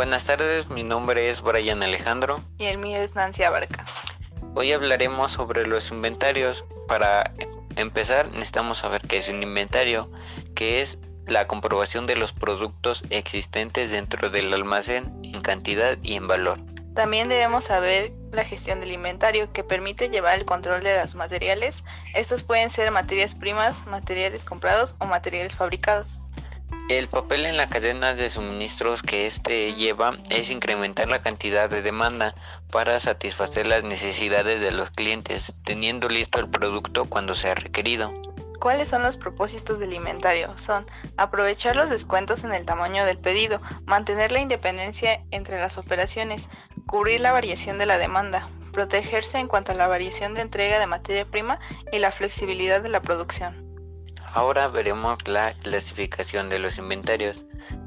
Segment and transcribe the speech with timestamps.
[0.00, 2.42] Buenas tardes, mi nombre es Brian Alejandro.
[2.56, 3.84] Y el mío es Nancy Abarca.
[4.54, 6.64] Hoy hablaremos sobre los inventarios.
[6.88, 7.34] Para
[7.76, 10.10] empezar, necesitamos saber qué es un inventario,
[10.54, 16.26] que es la comprobación de los productos existentes dentro del almacén en cantidad y en
[16.26, 16.58] valor.
[16.94, 21.84] También debemos saber la gestión del inventario, que permite llevar el control de los materiales.
[22.14, 26.22] Estos pueden ser materias primas, materiales comprados o materiales fabricados.
[26.90, 31.82] El papel en la cadena de suministros que éste lleva es incrementar la cantidad de
[31.82, 32.34] demanda
[32.72, 38.12] para satisfacer las necesidades de los clientes, teniendo listo el producto cuando sea requerido.
[38.58, 40.52] ¿Cuáles son los propósitos del inventario?
[40.58, 40.84] Son
[41.16, 46.50] aprovechar los descuentos en el tamaño del pedido, mantener la independencia entre las operaciones,
[46.86, 50.86] cubrir la variación de la demanda, protegerse en cuanto a la variación de entrega de
[50.86, 51.58] materia prima
[51.92, 53.69] y la flexibilidad de la producción.
[54.32, 57.42] Ahora veremos la clasificación de los inventarios,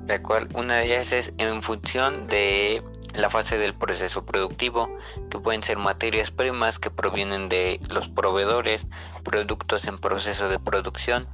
[0.07, 4.89] la cual una de ellas es en función de la fase del proceso productivo,
[5.29, 8.87] que pueden ser materias primas que provienen de los proveedores,
[9.23, 11.29] productos en proceso de producción,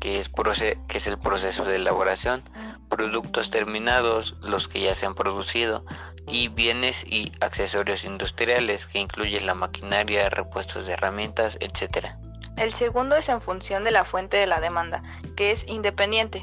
[0.00, 2.42] que es, el proceso de elaboración,
[2.88, 5.84] productos terminados, los que ya se han producido,
[6.26, 12.16] y bienes y accesorios industriales, que incluyen la maquinaria, repuestos de herramientas, etc.
[12.60, 15.02] El segundo es en función de la fuente de la demanda,
[15.34, 16.42] que es independiente,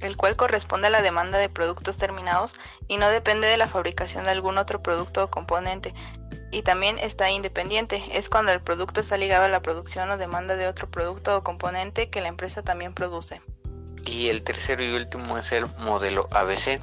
[0.00, 2.54] el cual corresponde a la demanda de productos terminados
[2.88, 5.92] y no depende de la fabricación de algún otro producto o componente.
[6.50, 10.56] Y también está independiente, es cuando el producto está ligado a la producción o demanda
[10.56, 13.42] de otro producto o componente que la empresa también produce.
[14.06, 16.80] Y el tercero y último es el modelo ABC,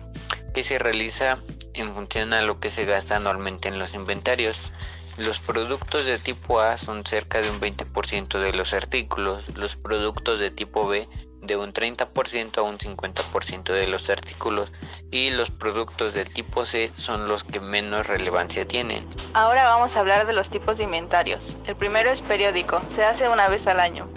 [0.54, 1.40] que se realiza
[1.74, 4.72] en función a lo que se gasta anualmente en los inventarios.
[5.18, 10.40] Los productos de tipo A son cerca de un 20% de los artículos, los productos
[10.40, 11.08] de tipo B
[11.42, 14.74] de un 30% a un 50% de los artículos
[15.12, 19.08] y los productos de tipo C son los que menos relevancia tienen.
[19.34, 21.56] Ahora vamos a hablar de los tipos de inventarios.
[21.66, 24.10] El primero es periódico, se hace una vez al año.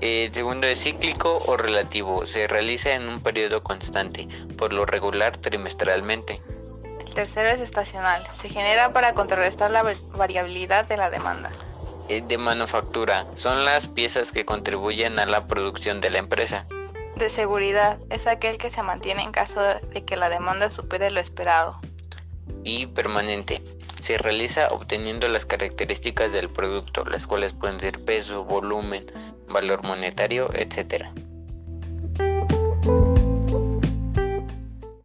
[0.00, 5.36] El segundo es cíclico o relativo, se realiza en un periodo constante, por lo regular
[5.36, 6.40] trimestralmente
[7.14, 8.26] tercero es estacional.
[8.32, 11.50] Se genera para contrarrestar la variabilidad de la demanda.
[12.08, 13.26] De manufactura.
[13.34, 16.66] Son las piezas que contribuyen a la producción de la empresa.
[17.16, 17.98] De seguridad.
[18.10, 21.80] Es aquel que se mantiene en caso de que la demanda supere lo esperado.
[22.62, 23.62] Y permanente.
[24.00, 29.06] Se realiza obteniendo las características del producto, las cuales pueden ser peso, volumen,
[29.48, 31.06] valor monetario, etc.